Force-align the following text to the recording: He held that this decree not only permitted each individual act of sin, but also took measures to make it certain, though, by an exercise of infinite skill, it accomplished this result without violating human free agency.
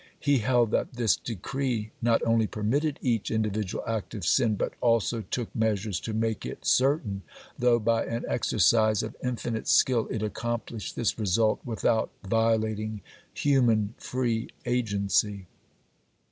He 0.19 0.39
held 0.39 0.71
that 0.71 0.93
this 0.93 1.15
decree 1.15 1.91
not 2.01 2.23
only 2.25 2.47
permitted 2.47 2.97
each 3.03 3.29
individual 3.29 3.83
act 3.85 4.15
of 4.15 4.25
sin, 4.25 4.55
but 4.55 4.73
also 4.81 5.21
took 5.29 5.55
measures 5.55 5.99
to 5.99 6.11
make 6.11 6.43
it 6.43 6.65
certain, 6.65 7.21
though, 7.59 7.77
by 7.77 8.07
an 8.07 8.25
exercise 8.27 9.03
of 9.03 9.15
infinite 9.23 9.67
skill, 9.67 10.07
it 10.09 10.23
accomplished 10.23 10.95
this 10.95 11.19
result 11.19 11.59
without 11.63 12.09
violating 12.27 13.01
human 13.35 13.93
free 13.99 14.47
agency. 14.65 15.45